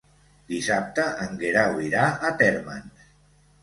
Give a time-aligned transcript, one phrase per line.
[0.51, 3.09] Dissabte en Guerau irà a Térmens.